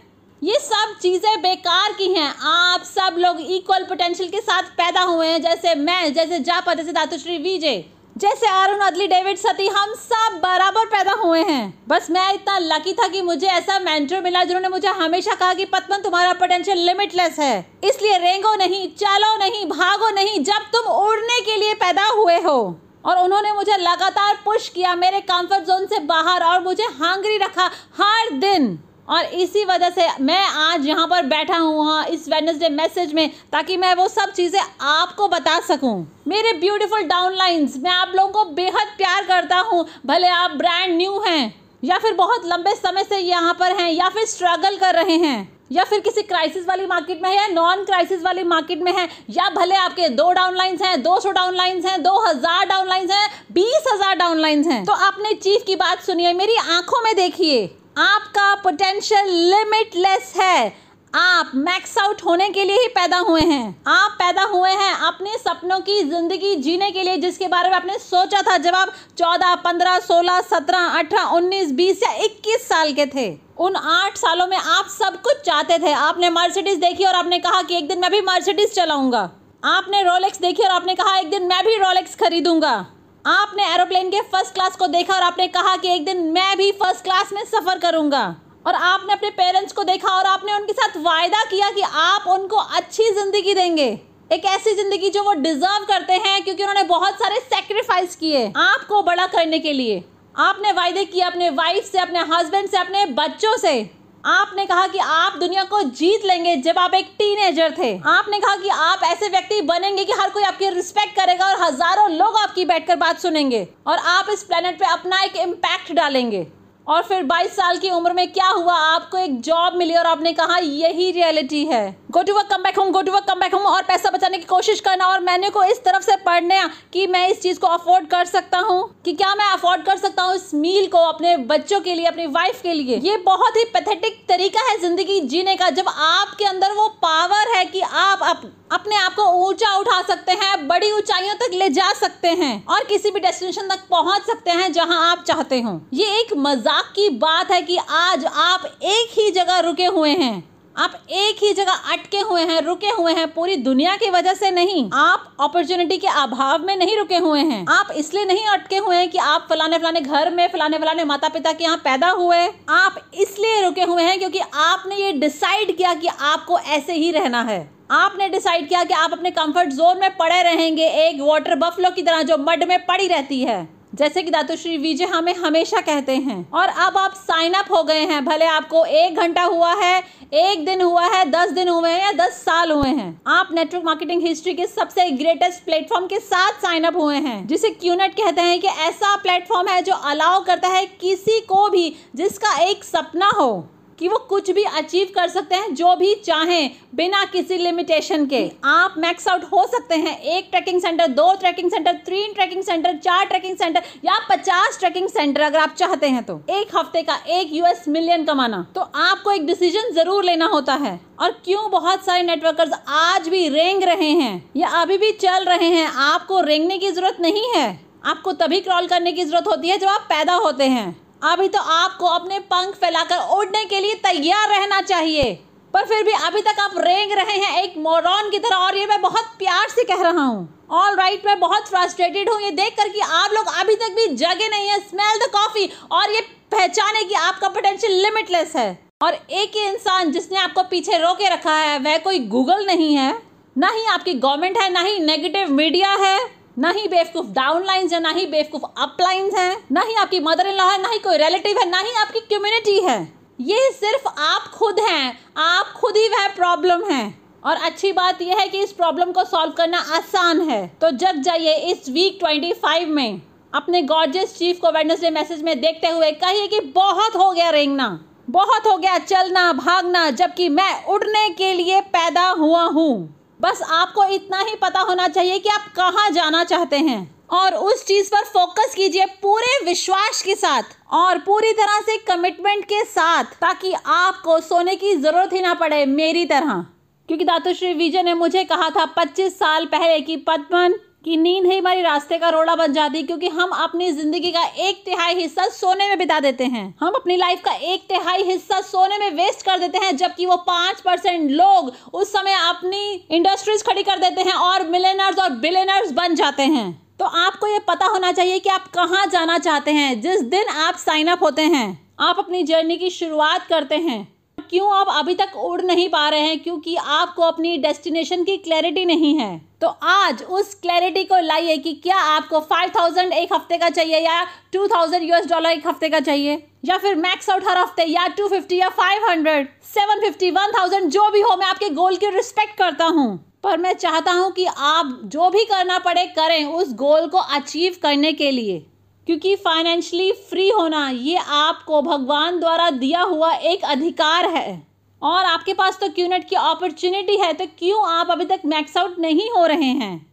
ये 0.42 0.58
सब 0.60 0.94
चीज़ें 1.02 1.40
बेकार 1.42 1.92
की 1.92 2.08
हैं। 2.08 2.32
आप 2.44 2.82
सब 2.84 3.16
लोग 3.18 3.40
इक्वल 3.42 3.84
पोटेंशियल 3.84 4.28
के 4.28 4.40
साथ 4.40 4.70
पैदा 4.78 5.02
हुए 5.02 5.26
हैं, 5.26 5.42
जैसे 5.42 5.74
मैं, 5.74 6.12
जैसे 6.14 6.38
जापा 6.40 6.74
जैसे 6.74 6.92
धातुश्री 6.92 7.38
विजय 7.38 7.84
जैसे 8.19 8.46
अरुण, 8.46 8.78
अदली, 8.78 9.06
डेविड, 9.06 9.37
सती, 9.37 9.69
हम 9.69 9.94
सब 9.94 10.40
बराबर 10.43 10.87
पैदा 10.87 11.12
हुए 11.12 11.40
हैं। 11.40 11.84
बस 11.88 12.06
मैं 12.11 12.34
इतना 12.34 12.58
लकी 12.58 12.93
था 12.93 13.08
कि 13.08 13.22
मुझे 13.22 13.46
ऐसा 13.46 13.78
मेंटर 13.78 14.20
मिला 14.20 14.44
जिन्होंने 14.44 14.69
मुझे 14.69 14.88
हमेशा 14.88 15.34
कहा 15.34 15.55
कि 15.55 15.64
पतमन 15.64 15.99
तुम्हारा 15.99 16.32
पोटेंशियल 16.32 16.78
लिमिटलेस 16.78 17.38
है। 17.38 17.70
इसलिए 17.84 18.19
रेंगो 18.19 18.55
नहीं, 18.55 18.88
चलो 18.94 19.38
नहीं, 19.38 19.66
भागो 19.66 20.11
नहीं, 20.11 20.44
जब 20.44 20.61
तुम 20.72 20.93
उड़ने 20.93 21.40
के 21.40 21.56
लिए 21.56 21.75
पैदा 21.75 22.06
हुए 22.06 22.40
हो। 22.40 22.81
और 23.05 23.19
उन्होंने 23.19 23.52
मुझे 23.52 23.76
लगातार 23.76 24.38
पुश 24.44 24.69
किया, 24.69 24.94
मेरे 24.94 25.20
कंफर्ट 25.20 25.64
जोन 25.64 25.87
से 25.87 25.99
बाहर 25.99 26.43
और 26.43 26.62
मुझे 26.62 26.84
हांगरी 26.84 27.38
रखा 27.38 27.70
हर 28.02 28.31
दिन। 28.31 28.84
और 29.08 29.24
इसी 29.34 29.64
वजह 29.64 29.90
से 29.90 30.08
मैं 30.20 30.44
आज 30.46 30.86
यहाँ 30.86 31.06
पर 31.06 31.26
बैठा 31.26 31.56
हूँ 31.56 31.84
हाँ 31.86 32.04
इस 32.06 32.28
वेडनेसडे 32.28 32.68
मैसेज 32.68 33.12
में, 33.14 33.30
ताकि 33.52 33.76
मैं 33.76 33.94
वो 33.94 34.08
सब 34.08 34.32
चीज़ें 34.32 34.60
आपको 34.60 35.28
बता 35.28 35.58
सकूँ। 35.62 35.96
मेरे 36.28 36.52
ब्यूटीफुल 36.52 37.02
डाउनलाइंस 37.02 37.76
मैं 37.76 37.90
आप 37.90 38.12
लोगों 38.16 38.32
को 38.34 38.44
बेहद 38.52 38.96
प्यार 38.96 39.24
करता 39.24 39.58
हूँ, 39.60 39.84
भले 40.06 40.28
आप 40.28 40.50
ब्रांड 40.52 40.96
न्यू 40.96 41.18
हैं, 41.26 41.54
या 41.82 41.98
फिर 41.98 42.14
बहुत 42.14 42.46
लंबे 42.46 42.74
समय 42.74 43.04
से 43.04 43.18
यहाँ 43.18 43.54
पर 43.54 43.76
हैं, 43.76 43.90
या 43.92 44.08
फिर 44.08 44.26
स्ट्रगल 44.26 44.76
कर 44.76 44.94
रहे 44.94 45.16
हैं, 45.18 45.52
या 45.72 45.84
फिर 45.84 46.00
किसी 46.00 46.22
क्राइसिस 46.22 46.66
वाली 46.68 46.86
मार्केट 46.86 47.22
में 47.22 47.28
है, 47.30 47.36
या 47.36 47.46
नॉन 47.48 47.84
क्राइसिस 47.84 48.22
वाली 48.22 48.42
मार्केट 48.44 48.82
में 48.82 48.92
है, 48.92 49.08
या 49.30 49.48
भले 49.50 49.74
आपके 49.76 50.08
दो 50.08 50.30
डाउनलाइंस 50.32 50.82
हैं, 50.82 51.02
दो 51.02 51.20
सौ 51.20 51.30
डाउनलाइंस 51.32 51.84
हैं, 51.84 52.02
दो 52.02 52.18
हज़ार 52.26 52.66
डाउनलाइंस 52.66 53.10
हैं, 53.10 53.28
बीस 53.52 53.84
हज़ार 53.92 54.16
डाउनलाइंस 54.16 54.66
हैं। 54.66 54.84
तो 54.84 54.92
आपने 55.04 55.34
चीफ 55.34 55.64
की 55.66 55.76
बात 55.76 56.02
सुनिए, 56.02 56.32
मेरी 56.32 56.56
आँखों 56.56 57.02
में 57.04 57.14
देखिए। 57.16 57.64
आपका 57.96 58.55
पोटेंशियल 58.55 59.29
लिमिटलेस 59.50 60.32
है। 60.37 60.85
आप 61.14 61.50
मैक्स 61.56 61.96
आउट 61.99 62.23
होने 62.25 62.49
के 62.49 62.64
लिए 62.64 62.76
ही 62.76 62.87
पैदा 62.88 63.19
हुए 63.19 63.41
हैं। 63.41 63.82
आप 63.88 64.12
पैदा 64.12 64.43
हुए 64.44 64.70
हैं 64.70 64.93
अपने 65.08 65.37
सपनों 65.38 65.79
की 65.81 66.02
ज़िंदगी 66.02 66.55
जीने 66.56 66.91
के 66.91 67.02
लिए, 67.02 67.17
जिसके 67.17 67.49
बारे 67.49 67.69
में 67.69 67.76
आपने 67.76 67.99
सोचा 67.99 68.41
था 68.43 68.56
जब 68.58 68.75
आप 68.75 68.93
चौदह, 69.19 69.55
पंद्रह, 69.56 69.99
सोलह, 69.99 70.41
सत्रह, 70.43 70.99
अठारह, 70.99 71.31
उन्नीस, 71.31 71.70
बीस 71.73 72.02
या 72.02 72.12
इक्कीस 72.25 72.69
साल 72.69 72.93
के 72.93 73.06
थे। 73.06 73.29
उन 73.58 73.76
आठ 73.76 74.17
सालों 74.17 74.46
में 74.46 74.56
आप 74.56 74.88
सब 74.91 75.20
कुछ 75.23 75.44
चाहते 75.46 75.79
थे। 75.79 75.93
आपने 75.93 76.31
मर्सिडीज 76.31 76.79
देखी 76.79 77.05
और 77.05 77.14
आपने 77.14 77.38
कहा 77.38 77.62
कि 77.62 77.76
एक 77.76 77.88
दिन 77.88 78.00
मैं 78.00 78.11
भी 78.11 78.20
मर्सिडीज 78.23 78.75
चलाऊँगा। 78.75 79.31
आपने 79.67 80.02
रोलेक्स 80.02 80.41
देखी 80.41 80.62
और 80.62 80.70
आपने 80.70 80.94
कहा, 80.94 81.17
एक 81.19 81.31
दिन 81.31 81.46
मैं 81.46 81.64
भी 81.64 81.76
रोलेक्स 81.79 82.14
खरीदूँगा। 82.17 82.75
आपने 83.24 83.64
एरोप्लेन 83.64 84.08
के 84.10 84.20
फ़र्स्ट 84.22 84.52
क्लास 84.54 84.74
को 84.76 84.86
देखा 84.86 85.14
और 85.14 85.22
आपने 85.22 85.46
कहा 85.48 85.76
कि 85.76 85.88
एक 85.88 86.04
दिन 86.04 86.18
मैं 86.32 86.56
भी 86.58 86.70
फ़र्स्ट 86.72 87.02
क्लास 87.04 87.30
में 87.32 87.42
सफ़र 87.44 87.78
करूँगा। 87.78 88.24
और 88.66 88.74
आपने 88.74 89.12
अपने 89.12 89.30
पेरेंट्स 89.30 89.72
को 89.72 89.84
देखा 89.84 90.08
और 90.08 90.26
आपने 90.26 90.54
उनके 90.54 90.72
साथ 90.72 90.96
वायदा 90.96 91.42
किया 91.44 91.70
कि 91.70 91.82
आप 91.82 92.26
उनको 92.30 92.56
अच्छी 92.56 93.08
ज़िंदगी 93.12 93.54
देंगे। 93.54 93.88
एक 94.30 94.44
ऐसी 94.46 94.74
ज़िंदगी 94.74 95.10
जो 95.10 95.22
वो 95.22 95.32
डिज़र्व 95.36 95.84
करते 95.84 96.12
हैं 96.18 96.42
क्योंकि 96.44 96.62
उन्होंने 96.62 96.82
बहुत 96.84 97.14
सारे 97.14 97.40
सेक्रीफाइस 97.40 98.16
किए 98.16 98.46
आपको 98.58 99.02
बड़ा 99.02 99.26
करने 99.28 99.58
के 99.58 99.72
लिए। 99.72 100.02
आपने 100.40 100.72
वायदे 100.72 101.04
किए 101.04 101.22
अपने 101.22 101.50
वाइफ 101.52 101.84
से, 101.84 101.98
अपने 101.98 102.20
हस्बैंड 102.30 102.68
से, 102.68 102.76
अपने 102.76 103.06
बच्चों 103.14 103.56
से। 103.56 103.78
आपने 104.24 104.64
कहा 104.66 104.86
कि 104.86 104.98
आप 104.98 105.36
दुनिया 105.38 105.62
को 105.64 105.82
जीत 105.90 106.24
लेंगे 106.24 106.56
जब 106.58 106.78
आप 106.78 106.94
एक 106.94 107.06
टीनेजर 107.18 107.74
थे। 107.78 107.90
आपने 108.08 108.38
कहा 108.40 108.54
कि 108.56 108.68
आप 108.68 109.00
ऐसे 109.04 109.28
व्यक्ति 109.28 109.60
बनेंगे 109.62 110.04
कि 110.04 110.12
हर 110.12 110.30
कोई 110.30 110.42
आपकी 110.42 110.68
रिस्पेक्ट 110.70 111.14
करेगा 111.16 111.46
और 111.46 111.62
हज़ारों 111.62 112.10
लोग 112.10 112.36
आपकी 112.38 112.64
बैठकर 112.64 112.96
बात 112.96 113.20
सुनेंगे 113.20 113.66
और 113.86 113.98
आप 114.08 114.30
इस 114.32 114.42
प्लेनेट 114.42 114.78
पे 114.78 114.86
अपना 114.86 115.20
एक 115.22 115.36
इम्पैक्ट 115.38 115.92
डालेंगे। 115.92 116.46
और 116.86 117.02
फिर 117.02 117.22
22 117.22 117.50
साल 117.50 117.76
की 117.78 117.90
उम्र 117.90 118.12
में 118.12 118.32
क्या 118.32 118.48
हुआ? 118.48 118.75
आपको 118.75 119.19
एक 119.19 119.40
जॉब 119.40 119.75
मिली 119.75 119.94
और 119.94 120.06
आपने 120.06 120.32
कहा 120.32 120.56
यही 120.58 121.10
रियलिटी 121.10 121.64
है। 121.64 121.84
Go 122.10 122.22
to 122.22 122.34
work 122.34 122.48
come 122.50 122.62
back 122.62 122.78
home 122.78 122.90
go 122.90 123.02
to 123.02 123.12
work 123.12 123.25
come 123.25 123.40
back 123.40 123.54
home 123.54 123.62
और 123.62 123.82
पैसा 123.82 124.10
बचाने 124.10 124.38
की 124.38 124.44
कोशिश 124.44 124.81
करना। 124.81 125.06
और 125.06 125.20
मैंने 125.20 125.50
को 125.50 125.62
इस 125.64 125.78
तरफ़ 125.84 126.02
से 126.02 126.16
पढ़ने 126.16 126.60
कि 126.92 127.06
मैं 127.06 127.26
इस 127.28 127.40
चीज़ 127.42 127.58
को 127.60 127.66
अफोर्ड 127.66 128.06
कर 128.06 128.25
सकता 128.25 128.58
हूँ। 128.58 128.82
कि 129.04 129.12
क्या 129.12 129.34
मैं 129.34 129.46
अफोर्ड 129.46 129.84
कर 129.84 129.96
सकता 129.96 130.22
हूँ 130.22 130.34
इस 130.34 130.52
मील 130.54 130.86
को 130.86 130.98
अपने 130.98 131.36
बच्चों 131.46 131.81
के 131.81 131.94
लिए 131.94 132.06
अपनी 132.06 132.26
वाइफ 132.26 132.60
के 132.62 132.72
लिए? 132.72 132.98
ये 132.98 133.16
बहुत 133.16 133.56
ही 133.56 133.64
पैथेटिक 133.64 134.25
तरीका 134.28 134.69
है 134.70 134.78
ज़िंदगी 134.81 135.20
जीने 135.20 135.56
का 135.56 135.70
जब 135.70 135.88
आपके 135.88 136.44
अंदर 136.44 136.72
वो 136.72 136.88
पावर 137.02 137.56
है 137.56 137.64
कि 137.64 137.81
आप 137.81 138.22
अप, 138.22 138.43
अपने 138.74 138.96
आप 138.96 139.14
को 139.14 139.24
ऊँचा 139.40 139.76
उठा 139.76 140.00
सकते 140.04 140.32
हैं, 140.32 140.66
बड़ी 140.69 140.90
ऊंचाइयों 140.93 141.34
तक 141.36 141.54
ले 141.54 141.69
जा 141.70 141.93
सकते 141.94 142.28
हैं 142.31 142.64
और 142.66 142.84
किसी 142.84 143.10
भी 143.10 143.20
डेस्टिनेशन 143.20 143.69
तक 143.69 143.86
पहुँच 143.90 144.22
सकते 144.22 144.50
हैं 144.52 144.72
जहाँ 144.72 144.98
आप 145.10 145.24
चाहते 145.26 145.60
हो। 145.60 145.81
ये 145.93 146.19
एक 146.20 146.32
मज़ाक 146.38 146.93
की 146.96 147.08
बात 147.19 147.50
है 147.50 147.60
कि 147.62 147.76
आज 147.90 148.24
आप 148.26 148.64
एक 148.84 149.19
ही 149.19 149.31
जगह 149.31 149.58
रुके 149.60 149.86
हुए 149.86 150.10
हैं। 150.12 150.43
आप 150.76 150.94
एक 151.10 151.43
ही 151.43 151.52
जगह 151.52 151.72
अटके 151.93 152.19
हुए 152.20 152.43
हैं, 152.43 152.60
रुके 152.62 152.88
हुए 152.88 153.12
हैं, 153.12 153.26
पूरी 153.32 153.56
दुनिया 153.58 153.94
की 153.96 154.08
वजह 154.10 154.34
से 154.34 154.50
नहीं। 154.50 154.88
आप 154.94 155.36
अपॉर्चुनिटी 155.40 155.98
के 155.98 156.06
अभाव 156.22 156.64
में 156.64 156.74
नहीं 156.76 156.96
रुके 156.96 157.16
हुए 157.16 157.40
हैं। 157.40 157.64
आप 157.70 157.93
इसलिए 157.96 158.24
नहीं 158.24 158.46
अटके 158.48 158.76
हुए 158.78 158.96
हैं 158.96 159.10
कि 159.10 159.19
आप 159.19 159.46
फलाने 159.50 159.78
फलाने 159.78 160.00
घर 160.00 160.31
में, 160.31 160.48
फलाने 160.52 160.78
फलाने 160.78 161.04
माता 161.04 161.28
पिता 161.28 161.52
के 161.52 161.64
यहाँ 161.64 161.76
पैदा 161.76 162.10
हुए। 162.12 162.46
आप 162.70 162.96
इसलिए 163.14 163.60
रुके 163.60 163.82
हुए 163.82 164.02
हैं 164.02 164.19
क्योंकि 164.19 164.38
आपने 164.38 164.96
ये 164.96 165.12
डिसाइड 165.12 165.76
किया 165.76 165.94
कि 165.94 166.08
आपको 166.08 166.58
ऐसे 166.58 166.93
ही 166.93 167.10
रहना 167.10 167.43
है। 167.43 167.73
आपने 167.91 168.29
डिसाइड 168.29 168.69
किया 168.69 168.84
कि 168.84 168.94
आप 168.94 169.12
अपने 169.12 169.31
कंफर्ट 169.31 169.69
जोन 169.69 169.98
में 169.98 170.17
पड़े 170.17 170.43
रहेंगे, 170.43 170.86
एक 170.86 171.20
वाटर 171.20 171.55
बफलो 171.55 171.91
की 171.91 172.03
तरह 172.03 172.22
जो 172.22 172.36
मड 172.38 172.64
में 172.64 172.79
पड़ी 172.86 173.06
रहती 173.06 173.43
है। 173.44 173.69
जैसे 173.94 174.22
कि 174.22 174.31
दातुश्री 174.31 174.76
विजय 174.76 175.05
हमें 175.05 175.34
हमेशा 175.34 175.81
कहते 175.81 176.17
हैं। 176.17 176.50
और 176.50 176.69
अब 176.69 176.96
आप 176.96 177.14
साइन 177.14 177.53
अप 177.55 177.67
हो 177.70 177.82
गए 177.82 178.00
हैं, 178.00 178.24
भले 178.24 178.44
आपको 178.44 178.84
एक 178.84 179.17
घंटा 179.17 179.43
हुआ 179.43 179.74
है, 179.74 180.03
एक 180.32 180.64
दिन 180.67 180.82
हुआ 180.82 181.06
है, 181.06 181.24
दस 181.31 181.50
दिन 181.50 181.69
हुए 181.69 181.91
हैं 181.91 182.00
या 182.00 182.12
दस 182.12 182.32
साल 182.32 182.72
हुए 182.72 182.88
हैं। 182.88 183.20
आप 183.26 183.48
नेटवर्क 183.53 183.84
मार्केटिंग 183.84 184.22
हिस्ट्री 184.22 184.55
के 184.55 184.67
सबसे 184.67 185.10
ग्रेटेस्ट 185.10 185.64
प्लेटफॉर्म 185.64 186.06
के 186.06 186.19
साथ 186.19 186.53
साइन 186.53 186.84
अप 186.84 186.96
हुए 186.96 187.17
हैं, 187.17 187.46
जिसे 187.46 187.70
क्यूनेट 187.70 188.14
कहते 188.14 188.41
हैं 188.41 188.60
कि 188.60 188.69
ऐसा 188.69 189.17
प्लेटफॉर्म 189.17 189.69
है 189.69 189.82
जो 189.82 189.94
अलाउ 189.94 190.44
करता 190.44 190.69
है 190.69 190.86
किसी 190.86 191.41
को 191.41 191.69
भी 191.69 191.96
जिसका 192.17 192.56
एक 192.58 192.84
सपना 192.84 193.31
हो। 193.36 193.69
कि 193.98 194.08
वो 194.08 194.19
कुछ 194.29 194.51
भी 194.51 194.63
अचीव 194.65 195.08
कर 195.15 195.29
सकते 195.29 195.55
हैं, 195.55 195.74
जो 195.74 195.94
भी 195.96 196.15
चाहें, 196.17 196.70
बिना 196.94 197.24
किसी 197.24 197.56
लिमिटेशन 197.58 198.27
के। 198.27 198.41
आप 198.67 198.94
मैक्स 198.98 199.29
आउट 199.29 199.44
हो 199.44 199.65
सकते 199.67 199.94
हैं 199.96 200.19
एक 200.19 200.48
ट्रैकिंग 200.51 200.81
सेंटर 200.81 201.06
दो 201.08 201.32
ट्रैकिंग 201.34 201.70
सेंटर 201.70 201.93
तीन 202.06 202.32
ट्रैकिंग 202.34 202.63
सेंटर 202.63 202.96
चार 202.98 203.24
ट्रैकिंग 203.27 203.56
सेंटर 203.56 203.82
या 204.05 204.19
पचास 204.31 204.79
ट्रैकिंग 204.79 205.08
सेंटर 205.08 205.41
अगर 205.41 205.58
आप 205.58 205.74
चाहते 205.79 206.08
हैं 206.08 206.22
तो। 206.24 206.41
एक 206.51 206.77
हफ़्ते 206.77 207.03
का 207.03 207.19
एक 207.31 207.53
यूएस 207.53 207.84
मिलियन 207.89 208.24
कमाना। 208.24 208.65
तो 208.74 208.81
आपको 208.81 209.32
एक 209.32 209.46
डिसीज़न 209.46 209.93
ज़रूर 209.94 210.24
लेना 210.24 210.46
होता 210.46 210.74
है। 210.77 210.98
और 211.20 211.31
क्यों 211.44 211.70
बहुत 211.70 212.05
सारे 212.05 212.22
नेटवर्कर्स 212.22 212.72
आज 212.91 213.29
भी 213.29 213.48
रेंग 213.48 213.82
रहे 213.82 214.10
हैं 214.13 214.51
या 214.56 214.69
अभी 214.81 214.98
भी 214.98 215.10
चल 215.13 215.44
रहे 215.44 215.69
हैं, 215.69 215.86
आपको 215.86 216.41
रेंगने 216.43 216.79
की 216.79 216.91
ज़रूरत 216.91 217.17
नहीं 217.20 217.48
है। 217.55 217.69
आपको 218.06 218.32
तभी 218.34 218.60
क्रॉल 218.60 218.86
करने 218.86 219.13
की 219.13 219.24
ज़रूरत 219.24 219.46
होती 219.46 219.69
है 219.69 219.79
जब 219.79 219.89
आप 219.89 220.06
पैदा 220.08 220.34
होते 220.36 220.65
हैं। 220.67 221.04
अभी 221.24 221.48
तो 221.48 221.58
आपको 221.58 222.06
अपने 222.08 222.38
पंख 222.46 222.74
फैलाकर 222.76 223.34
उड़ने 223.36 223.64
के 223.64 223.81
लिए 223.81 223.94
तैयार 224.02 224.48
रहना 224.48 224.81
चाहिए। 224.82 225.32
पर 225.74 225.86
फिर 225.86 226.02
भी 226.04 226.12
अभी 226.26 226.40
तक 226.43 226.60
आप 226.60 226.74
रेंग 226.78 227.12
रहे 227.12 227.36
हैं 227.36 227.62
एक 227.62 227.74
मोरॉन 227.78 228.31
की 228.31 228.38
तरह 228.38 228.56
और 228.56 228.76
ये 228.76 228.86
मैं 228.86 229.00
बहुत 229.02 229.32
प्यार 229.38 229.69
से 229.69 229.84
कह 229.84 230.02
रहा 230.02 230.24
हूँ। 230.24 230.66
ऑल 230.72 230.96
राइट 230.96 231.26
मैं 231.26 231.38
बहुत 231.40 231.69
फ्रस्ट्रेटेड 231.69 232.28
हूँ। 232.31 232.40
ये 232.43 232.50
देख 232.52 232.76
कर 232.76 232.88
कि 232.88 233.00
आप 233.00 233.32
लोग 233.32 233.46
अभी 233.54 233.74
तक 233.76 233.94
भी 233.96 234.06
जगे 234.16 234.48
नहीं 234.48 234.69
है। 234.69 234.78
स्मेल 234.81 235.19
द 235.19 235.31
कॉफ़ी 235.32 235.69
और 235.93 236.10
ये 236.10 236.20
पहचाने 236.52 237.04
कि 237.04 237.14
आपका 237.14 237.48
पोटेंशियल 237.48 238.00
लिमिटलेस 238.02 238.54
है। 238.56 238.78
और 239.02 239.14
एक 239.14 239.56
ही 239.56 239.66
इंसान 239.66 240.12
जिसने 240.12 240.38
आपको 240.38 240.62
पीछे 240.62 240.98
रोके 240.98 241.28
रखा 241.28 241.54
है, 241.54 241.78
वह 241.78 241.98
कोई 241.98 242.19
गूगल 242.28 242.66
नहीं 242.66 242.94
है। 242.94 243.12
ना 243.56 243.70
ही 243.70 243.84
आपकी 243.86 244.14
गवर्नमेंट 244.14 244.58
है, 244.58 244.70
ना 244.72 244.81
ही 244.81 244.98
नेगेटिव 245.00 245.50
मीडिया 245.52 245.93
है। 245.96 246.19
ना 246.58 246.70
ही 246.70 246.89
बेवकूफ़ 246.89 247.27
डाउनलाइंस 247.27 247.93
है, 247.93 248.01
ना 248.01 248.11
ही 248.11 248.27
बेवकूफ़ 248.27 248.65
अपलाइंस 248.79 249.34
है, 249.34 249.56
ना 249.73 249.81
ही 249.81 249.94
आपकी 249.94 250.20
मदर 250.20 250.46
इन 250.46 250.56
लॉ 250.56 250.70
है, 250.70 250.82
ना 250.82 250.89
ही 250.89 250.99
कोई 250.99 251.17
रिलेटिव 251.17 251.58
है, 251.58 251.69
ना 251.70 251.79
ही 251.79 251.93
आपकी 252.01 252.20
कम्युनिटी 252.20 252.79
है। 252.81 253.13
ये 253.41 253.70
सिर्फ़ 253.73 254.08
आप 254.08 254.51
खुद 254.55 254.81
हैं, 254.81 255.19
आप 255.37 255.73
खुद 255.77 255.96
ही 255.96 256.08
वह 256.08 256.29
प्रॉब्लम 256.29 256.84
है। 256.91 257.15
और 257.44 257.56
अच्छी 257.56 257.93
बात 257.93 258.23
यह 258.23 258.39
है 258.39 258.49
कि 258.49 258.63
इस 258.63 258.73
प्रॉब्लम 258.73 259.13
को 259.13 259.25
सॉल्व 259.25 259.53
करना 259.53 259.79
आसान 259.79 260.41
है। 260.41 260.67
तो 260.81 260.91
जग 260.91 261.20
जाइए 261.23 261.55
इस 261.73 261.89
वीक 261.89 262.17
ट्वेंटी 262.20 262.53
फाइव 262.53 262.89
में, 262.89 263.23
अपने 263.55 263.82
गॉर्जियस 263.82 264.39
चीफ 264.39 264.61
को 264.61 264.70
वेडनेसडे 264.70 265.11
मैसेज 265.11 265.43
में 265.43 265.61
देखते 265.61 265.89
हुए 265.89 266.11
कहिए 266.13 266.46
कि 266.46 266.61
बहुत 266.61 267.17
हो 267.17 267.31
गया 267.32 267.51
रेंगना, 267.51 267.89
बहुत 268.31 268.67
हो 268.67 268.77
गया 268.77 268.99
चलना, 268.99 269.53
भागना, 269.53 270.11
जबकि 270.11 270.49
मैं 270.49 270.84
उड़ने 270.84 271.29
के 271.31 271.53
लिए 271.53 271.81
पैदा 271.81 272.29
हुआ 272.29 272.65
हूँ। 272.65 273.13
बस 273.41 273.62
आपको 273.62 274.05
इतना 274.05 274.38
ही 274.41 274.55
पता 274.55 274.81
होना 274.81 275.08
चाहिए 275.08 275.38
कि 275.38 275.48
आप 275.48 275.72
कहाँ 275.76 276.10
जाना 276.10 276.44
चाहते 276.44 276.76
हैं। 276.79 277.03
और 277.31 277.55
उस 277.55 277.84
चीज़ 277.86 278.08
पर 278.08 278.24
फोकस 278.24 278.74
कीजिए 278.74 279.05
पूरे 279.22 279.64
विश्वास 279.64 280.22
के 280.22 280.34
साथ 280.34 280.62
और 280.93 281.19
पूरी 281.19 281.53
तरह 281.53 281.81
से 281.81 281.96
कमिटमेंट 282.06 282.64
के 282.64 282.82
साथ 282.84 283.24
ताकि 283.41 283.72
आपको 283.86 284.41
सोने 284.41 284.76
की 284.76 284.94
ज़रूरत 284.94 285.32
ही 285.32 285.41
ना 285.41 285.55
पड़े 285.55 285.84
मेरी 285.86 286.24
तरह। 286.24 286.64
क्योंकि 287.08 287.24
दातुश्री 287.24 287.72
विजय 287.74 288.03
ने 288.03 288.14
मुझे 288.14 288.44
कहा 288.44 288.69
था 288.70 288.84
25 288.94 289.38
साल 289.38 289.67
पहले 289.67 290.00
कि 290.00 290.17
पद्मन 290.29 290.74
की 291.05 291.17
नींद 291.17 291.46
ही 291.46 291.56
हमारी 291.58 291.82
रास्ते 291.82 292.19
का 292.19 292.29
रोड़ा 292.29 292.55
बन 292.56 292.73
जाती 292.73 292.99
है, 292.99 293.05
क्योंकि 293.05 293.29
हम 293.29 293.51
अपनी 293.55 293.91
ज़िंदगी 293.93 294.31
का 294.31 294.44
एक 294.58 294.82
तिहाई 294.84 295.15
हिस्सा 295.15 295.49
सोने 295.51 295.89
में 295.89 295.99
बिता 295.99 296.20
देते 296.20 296.44
हैं। 296.46 296.75
हम 296.81 296.93
अपनी 296.94 297.17
लाइफ 297.17 297.41
का 297.44 297.53
एक 297.53 297.87
तिहाई 297.89 298.23
हिस्सा 298.23 298.61
सोने 298.63 298.99
में 298.99 299.11
वेस्ट 299.17 299.44
कर 299.46 299.58
देते 299.58 299.79
हैं, 299.79 299.96
जबकि 299.96 300.27
वो 300.27 300.37
पाँच 300.46 300.81
परसेंट 300.81 301.31
लोग 301.32 301.73
उस 301.93 302.13
समय 302.13 302.34
अपनी 302.41 302.93
इंडस्ट्रीज़ 303.11 303.65
खड़ी 303.65 303.82
कर 303.82 303.99
देते 303.99 304.23
हैं 304.23 304.34
और 304.34 304.67
मिलेनर्स 304.69 305.19
और 305.19 305.31
बिलेनर्स 305.39 305.93
बन 305.93 306.15
जाते 306.15 306.43
हैं। 306.43 306.73
तो 306.99 307.05
आपको 307.05 307.46
ये 307.46 307.58
पता 307.69 307.87
होना 307.87 308.13
चाहिए 308.13 308.39
कि 308.39 308.51
आप 308.51 308.67
कहाँ 308.69 309.06
जाना 309.06 309.39
चाहते 309.39 309.70
हैं, 309.70 310.01
जिस 310.01 310.20
दिन 310.23 310.49
आप 310.49 310.75
साइन 310.77 311.08
अप 311.08 311.23
होते 311.23 311.43
हैं। 311.44 311.94
आप 312.01 312.19
अपनी 312.19 312.43
जर्नी 312.43 312.77
की 312.77 312.91
शुरुआत 312.91 313.46
करते 313.46 313.77
हैं। 313.79 314.13
क्यों 314.51 314.72
आप 314.77 314.86
अभी 314.91 315.15
तक 315.15 315.36
उड़ 315.36 315.60
नहीं 315.63 315.89
पा 315.89 316.08
रहे 316.08 316.20
हैं? 316.20 316.39
क्योंकि 316.39 316.77
आपको 316.77 317.22
अपनी 317.22 317.56
डेस्टिनेशन 317.58 318.24
की 318.24 318.36
क्लैरिटी 318.36 318.84
नहीं 318.84 319.15
है। 319.19 319.41
तो 319.60 319.67
आज 319.82 320.22
उस 320.22 320.55
क्लैरिटी 320.55 321.05
को 321.05 321.19
लाइए 321.20 321.56
कि 321.56 321.72
क्या 321.74 321.96
आपको 321.96 322.41
5000 322.41 323.13
एक 323.13 323.32
हफ़्ते 323.32 323.58
का 323.58 323.69
चाहिए 323.70 324.01
या 324.01 324.24
2000 324.53 325.03
यूएस 325.03 325.27
डॉलर 325.27 325.51
एक 325.51 325.67
हफ़्ते 325.67 325.89
का 325.89 326.01
चाहिए? 326.01 326.43
या 326.65 326.79
फिर 326.79 326.94
मैक्स 326.94 327.31
आउट 327.31 327.48
हर 327.48 327.58
हफ़्ते 327.58 327.84
या 327.84 328.06
250 328.08 328.53
या 328.53 328.69
500 328.70 329.46
750 329.74 330.31
1000 330.31 330.84
जो 330.89 331.10
भी 331.10 331.20
हो, 331.20 331.36
मैं 331.36 331.46
आपके 331.46 331.69
गोल 331.70 331.96
की 331.96 332.10
रिस्पेक्ट 332.10 332.56
करता 332.58 332.84
हूँ। 332.84 333.17
पर 333.43 333.58
मैं 333.58 333.72
चाहता 333.72 334.13
हूँ 334.13 334.31
कि 334.32 334.44
आप 334.46 335.01
जो 335.05 335.31
भी 335.31 335.44
करना 335.44 335.79
पड़े 335.79 336.06
करें 336.06 336.44
उस 336.44 336.72
गोल 336.74 337.06
को 337.06 337.19
अचीव 337.19 337.77
करने 337.82 338.13
के 338.13 338.31
लिए। 338.31 338.67
क्योंकि 339.06 339.34
फाइनेंशियली 339.37 340.13
फ्री 340.31 340.49
होना, 340.51 340.89
ये 340.89 341.17
आपको 341.17 341.82
भगवान 341.82 342.39
द्वारा 342.41 342.70
दिया 342.70 343.03
हुआ 343.03 343.32
एक 343.32 343.65
अधिकार 343.65 344.29
है। 344.29 344.63
और 345.03 345.25
आपके 345.25 345.55
पास 345.55 345.79
तो 345.81 345.89
क्यूनेट 345.89 346.29
की 346.29 346.37
अपॉर्चुनिटी 346.37 347.17
है 347.17 347.32
तो 347.32 347.46
क्यों 347.58 347.87
आप 347.89 348.11
अभी 348.11 348.25
तक 348.25 348.41
मैक्स 348.46 348.77
आउट 348.77 348.99
नहीं 348.99 349.29
हो 349.31 349.44
रहे 349.46 349.73
हैं? 349.75 350.06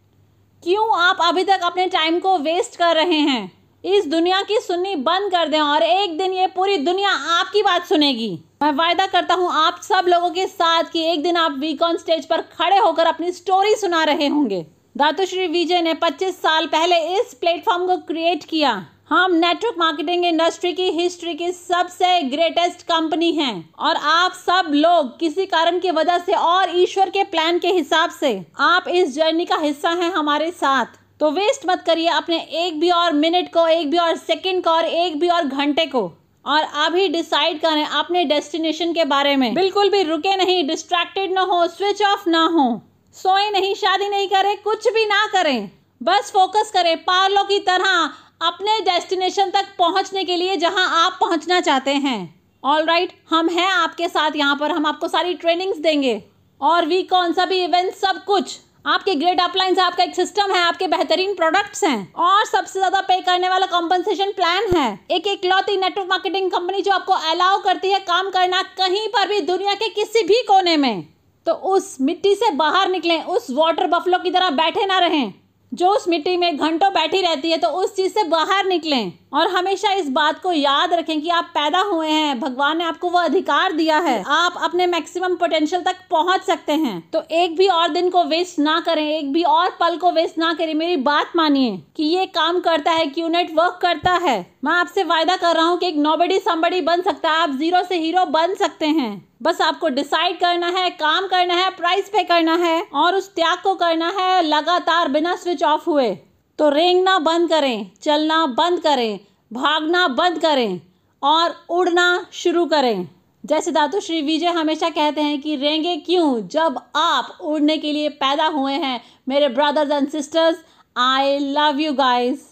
क्यों 0.62 0.88
आप 0.98 1.18
अभी 1.22 1.44
तक 1.44 1.60
अपने 1.62 1.86
टाइम 1.86 2.18
को 2.20 2.36
वेस्ट 2.38 2.76
कर 2.76 2.94
रहे 2.96 3.18
हैं? 3.20 3.50
इस 3.84 4.06
दुनिया 4.06 4.40
की 4.42 4.58
सुननी 4.60 4.94
बंद 4.96 5.30
कर 5.30 5.48
दें 5.48 5.60
और 5.60 5.82
एक 5.82 6.18
दिन 6.18 6.32
ये 6.32 6.46
पूरी 6.46 6.76
दुनिया 6.76 7.10
आपकी 7.10 7.62
बात 7.62 7.86
सुनेगी। 7.86 8.30
मैं 8.62 8.72
वायदा 8.72 9.06
करता 9.06 9.34
हूँ, 9.34 9.50
आप 9.52 9.80
सब 9.82 10.04
लोगों 10.08 10.30
के 10.30 10.46
साथ 10.46 10.90
कि 10.92 11.02
एक 11.04 11.22
दिन 11.22 11.36
आप 11.36 11.56
वीक 11.58 11.82
ऑन 11.82 11.96
स्टेज 11.96 12.26
पर 12.26 12.40
खड़े 12.52 12.78
होकर 12.78 13.06
अपनी 13.06 13.32
स्टोरी 13.32 13.74
सुना 13.74 14.04
रहे 14.04 14.26
होंगे। 14.26 14.64
दातुश्री 14.96 15.46
विजय 15.46 15.80
ने 15.82 15.92
25 15.94 16.34
साल 16.34 16.66
पहले 16.66 16.96
इस 17.18 17.32
प्लेटफॉर्म 17.34 17.86
को 17.86 17.96
क्रिएट 17.98 18.44
किया। 18.44 18.72
हम 19.08 19.34
नेटवर्क 19.34 19.78
मार्केटिंग 19.78 20.24
इंडस्ट्री 20.24 20.72
की 20.72 20.88
हिस्ट्री 20.90 21.34
की 21.34 21.50
सबसे 21.52 22.20
ग्रेटेस्ट 22.22 22.82
कंपनी 22.82 23.30
हैं 23.32 23.54
और 23.78 23.96
आप 23.96 24.32
सब 24.32 24.70
लोग 24.70 25.18
किसी 25.20 25.46
कारण 25.46 25.78
की 25.80 25.90
वजह 25.90 26.18
से 26.18 26.32
और 26.32 26.76
ईश्वर 26.76 27.10
के 27.10 27.24
प्लान 27.24 27.58
के 27.58 27.68
हिसाब 27.68 28.10
से 28.10 28.34
आप 28.60 28.88
इस 28.88 29.14
जर्नी 29.14 29.44
का 29.44 29.56
हिस्सा 29.56 29.90
हैं 29.92 30.12
हमारे 30.12 30.50
साथ। 30.50 31.00
तो 31.20 31.30
वेस्ट 31.30 31.66
मत 31.66 31.82
करिए 31.86 32.08
अपने 32.10 32.40
एक 32.66 32.80
भी 32.80 32.90
और 32.90 33.12
मिनट 33.14 33.52
को, 33.52 33.66
एक 33.66 33.90
भी 33.90 33.98
और 33.98 34.16
सेकंड 34.18 34.64
को 34.64 34.70
और 34.70 34.84
एक 34.84 35.18
भी 35.20 35.28
और 35.28 35.44
घंटे 35.44 35.86
को 35.86 36.10
और 36.44 36.62
अभी 36.84 37.08
डिसाइड 37.08 37.60
करें 37.60 37.84
अपने 37.84 38.24
डेस्टिनेशन 38.26 38.92
के 38.92 39.04
बारे 39.06 39.36
में। 39.36 39.52
बिल्कुल 39.54 39.90
भी 39.90 40.02
रुके 40.02 40.36
नहीं 40.36 40.66
डिस्ट्रैक्टेड 40.68 41.32
ना 41.32 41.42
हो 41.42 41.66
स्विच 41.68 42.02
ऑफ़ 42.04 42.28
ना 42.28 42.46
हो। 42.46 42.70
सोए 43.16 43.50
नहीं 43.50 43.74
शादी 43.74 44.08
नहीं 44.08 44.28
करें 44.28 44.56
कुछ 44.62 44.88
भी 44.88 45.04
ना 45.06 45.26
करें। 45.32 45.70
बस 46.00 46.30
फोकस 46.32 46.70
करें 46.74 46.96
पार्लो 47.04 47.42
की 47.44 47.58
तरह 47.60 48.10
अपने 48.42 48.78
डेस्टिनेशन 48.82 49.50
तक 49.50 49.66
पहुँचने 49.78 50.24
के 50.24 50.36
लिए 50.36 50.56
जहाँ 50.56 50.88
आप 51.04 51.18
पहुँचना 51.20 51.60
चाहते 51.60 51.90
हैं। 51.90 52.42
ऑल 52.62 52.84
राइट 52.84 53.08
right, 53.08 53.20
हम 53.30 53.48
हैं 53.48 53.68
आपके 53.68 54.08
साथ 54.08 54.36
यहाँ 54.36 54.56
पर 54.56 54.70
हम 54.70 54.86
आपको 54.86 55.08
सारी 55.08 55.34
ट्रेनिंग्स 55.34 55.78
देंगे। 55.78 56.22
और 56.60 56.86
वी 56.86 57.02
कौन 57.04 57.32
सा 57.32 57.44
भी 57.44 57.62
इवेंट 57.64 57.94
सब 57.94 58.24
कुछ। 58.24 58.58
आपके 58.86 59.14
ग्रेट 59.14 59.40
अपलाइंस 59.40 59.78
आपका 59.78 60.04
एक 60.04 60.14
सिस्टम 60.14 60.52
है 60.52 60.60
आपके 60.60 60.86
बेहतरीन 60.88 61.34
प्रोडक्ट्स 61.34 61.84
हैं। 61.84 62.12
और 62.14 62.44
सबसे 62.46 62.78
ज़्यादा 62.78 63.00
पे 63.00 63.20
करने 63.20 63.48
वाला 63.48 63.66
कॉम्पनसेशन 63.68 64.32
प्लान 64.32 64.76
है। 64.76 64.88
एक 65.10 65.26
एक 65.26 65.44
लौती 65.44 65.76
नेटवर्क 65.76 66.08
मार्केटिंग 66.08 66.50
कंपनी 66.50 66.82
जो 66.82 66.92
आपको 66.92 67.12
अलाउ 67.30 67.62
करती 67.62 67.90
है 67.90 67.98
काम 68.02 68.30
करना 68.30 68.62
कहीं 68.78 69.06
पर 69.08 69.28
भी 69.28 69.40
दुनिया 69.46 69.74
के 69.74 69.88
किसी 69.90 70.22
भी 70.24 70.42
कोने 70.42 70.76
में। 70.76 71.08
तो 71.46 71.52
उस 71.52 71.96
मिट्टी 72.00 72.34
से 72.34 72.50
बाहर 72.50 72.88
निकलें, 72.88 73.24
उस 73.24 73.46
वाटर 73.50 73.86
बफलो 73.86 74.18
की 74.18 74.30
तरह 74.30 74.50
बैठे 74.50 74.86
ना 74.86 74.98
रहें। 74.98 75.32
जो 75.72 75.88
उस 75.88 76.08
मिट्टी 76.08 76.36
में 76.36 76.56
घंटों 76.56 76.92
बैठी 76.92 77.20
रहती 77.20 77.50
है 77.50 77.56
तो 77.58 77.68
उस 77.68 77.94
चीज़ 77.96 78.12
से 78.12 78.24
बाहर 78.24 78.66
निकलें। 78.66 79.12
और 79.34 79.48
हमेशा 79.48 79.92
इस 79.92 80.08
बात 80.08 80.42
को 80.42 80.52
याद 80.52 80.92
रखें 80.92 81.20
कि 81.20 81.28
आप 81.28 81.44
पैदा 81.44 81.80
हुए 81.80 82.08
हैं, 82.08 82.40
भगवान 82.40 82.78
ने 82.78 82.84
आपको 82.84 83.10
वो 83.10 83.18
अधिकार 83.18 83.72
दिया 83.72 83.98
है। 83.98 84.22
आप 84.26 84.54
अपने 84.62 84.86
मैक्सिमम 84.86 85.34
पोटेंशियल 85.34 85.82
तक 85.82 85.96
पहुँच 86.10 86.42
सकते 86.42 86.72
हैं। 86.72 87.10
तो 87.10 87.22
एक 87.30 87.56
भी 87.56 87.68
और 87.68 87.88
दिन 87.88 88.10
को 88.10 88.24
वेस्ट 88.24 88.58
ना 88.58 88.80
करें, 88.80 89.08
एक 89.18 89.32
भी 89.32 89.42
और 89.42 89.70
पल 89.70 89.96
को 89.96 90.10
वेस्ट 90.10 90.38
ना 90.38 90.54
करें। 90.54 90.74
मेरी 90.74 90.96
बात 90.96 91.32
मानिए 91.36 91.82
कि 91.96 92.04
ये 92.04 92.26
काम 92.26 92.60
करता 92.60 92.90
है 92.90 93.06
क्यूनेट 93.06 93.54
वर्क 93.54 93.78
करता 93.82 94.12
है। 94.12 94.51
मैं 94.62 94.72
आपसे 94.72 95.02
वायदा 95.04 95.36
कर 95.36 95.54
रहा 95.56 95.64
हूँ 95.64 95.78
कि 95.78 95.86
एक 95.86 95.96
नोबडी 95.96 96.38
समबड़ी 96.38 96.80
बन 96.80 97.00
सकता 97.02 97.30
है। 97.30 97.36
आप 97.36 97.50
ज़ीरो 97.50 97.82
से 97.84 97.98
हीरो 97.98 98.24
बन 98.24 98.54
सकते 98.54 98.86
हैं। 98.86 99.28
बस 99.42 99.60
आपको 99.60 99.88
डिसाइड 99.88 100.36
करना 100.36 100.66
है, 100.66 100.90
काम 100.90 101.26
करना 101.26 101.54
है 101.54 101.70
प्राइस 101.70 102.08
पे 102.08 102.22
करना 102.24 102.54
है 102.56 102.82
और 102.94 103.14
उस 103.14 103.34
त्याग 103.34 103.58
को 103.62 103.74
करना 103.74 104.10
है, 104.18 104.42
लगातार 104.42 105.08
बिना 105.08 105.34
स्विच 105.36 105.62
ऑफ़ 105.62 105.90
हुए। 105.90 106.14
तो 106.58 106.68
रेंगना 106.68 107.18
बंद 107.18 107.48
करें, 107.48 107.90
चलना 108.02 108.46
बंद 108.46 108.80
करें, 108.80 109.20
भागना 109.52 110.06
बंद 110.08 110.38
करें 110.38 110.80
और 111.22 111.56
उड़ना 111.70 112.26
शुरू 112.32 112.64
करें। 112.66 113.08
जैसे 113.44 113.70
दातु 113.70 114.00
श्री 114.00 114.22
विजय 114.22 114.46
हमेशा 114.46 114.88
कहते 114.88 115.20
हैं 115.20 115.40
कि 115.40 115.56
रेंगे 115.56 115.96
क्यों? 115.96 116.48
जब 116.48 116.78
आप 116.96 117.38
उड़ने 117.40 117.78
के 117.78 117.92
लिए 117.92 118.08
पैदा 118.08 118.46
हुए 118.46 118.72
हैं, 118.72 119.00
मेरे 119.28 119.48
brothers 119.48 119.90
and 119.90 120.08
sisters 120.08 120.64
I 120.96 121.38
love 121.38 121.80
you 121.80 121.92
guys 121.92 122.51